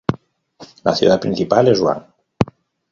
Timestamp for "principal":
1.19-1.67